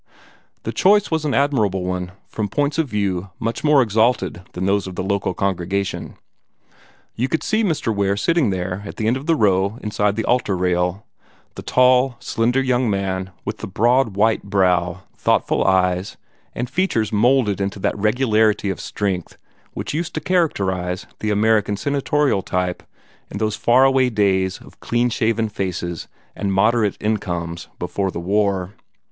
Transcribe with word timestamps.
The 0.63 0.71
choice 0.73 1.11
was 1.11 1.25
an 1.25 1.35
admirable 1.35 1.83
one, 1.85 2.13
from 2.27 2.49
points 2.49 2.79
of 2.79 2.89
view 2.89 3.29
much 3.37 3.63
more 3.63 3.83
exalted 3.83 4.41
than 4.53 4.65
those 4.65 4.87
of 4.87 4.95
the 4.95 5.03
local 5.03 5.35
congregation. 5.35 6.15
You 7.13 7.27
could 7.27 7.43
see 7.43 7.63
Mr. 7.63 7.95
Ware 7.95 8.17
sitting 8.17 8.49
there 8.49 8.81
at 8.83 8.95
the 8.95 9.05
end 9.05 9.15
of 9.15 9.27
the 9.27 9.35
row 9.35 9.77
inside 9.83 10.15
the 10.15 10.25
altar 10.25 10.57
rail 10.57 11.05
the 11.53 11.61
tall, 11.61 12.15
slender 12.19 12.63
young 12.63 12.89
man 12.89 13.29
with 13.45 13.59
the 13.59 13.67
broad 13.67 14.15
white 14.15 14.41
brow, 14.41 15.03
thoughtful 15.15 15.63
eyes, 15.65 16.17
and 16.55 16.67
features 16.67 17.13
moulded 17.13 17.61
into 17.61 17.77
that 17.77 17.95
regularity 17.95 18.71
of 18.71 18.81
strength 18.81 19.37
which 19.73 19.93
used 19.93 20.15
to 20.15 20.19
characterize 20.19 21.05
the 21.19 21.29
American 21.29 21.77
Senatorial 21.77 22.41
type 22.41 22.81
in 23.29 23.37
those 23.37 23.55
far 23.55 23.83
away 23.85 24.09
days 24.09 24.57
of 24.61 24.79
clean 24.79 25.11
shaven 25.11 25.47
faces 25.47 26.07
and 26.35 26.51
moderate 26.51 26.97
incomes 26.99 27.67
before 27.77 28.09
the 28.09 28.19
War. 28.19 28.73